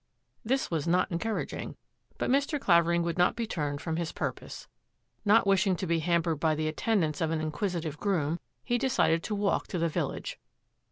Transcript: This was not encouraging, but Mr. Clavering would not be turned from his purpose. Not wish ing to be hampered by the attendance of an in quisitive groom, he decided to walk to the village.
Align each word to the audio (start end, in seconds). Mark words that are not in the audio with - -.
This 0.43 0.71
was 0.71 0.87
not 0.87 1.11
encouraging, 1.11 1.75
but 2.17 2.31
Mr. 2.31 2.59
Clavering 2.59 3.03
would 3.03 3.19
not 3.19 3.35
be 3.35 3.45
turned 3.45 3.81
from 3.81 3.97
his 3.97 4.11
purpose. 4.11 4.67
Not 5.25 5.45
wish 5.45 5.67
ing 5.67 5.75
to 5.75 5.85
be 5.85 5.99
hampered 5.99 6.39
by 6.39 6.55
the 6.55 6.67
attendance 6.67 7.21
of 7.21 7.29
an 7.29 7.39
in 7.39 7.51
quisitive 7.51 7.97
groom, 7.99 8.39
he 8.63 8.79
decided 8.79 9.21
to 9.21 9.35
walk 9.35 9.67
to 9.67 9.77
the 9.77 9.89
village. 9.89 10.39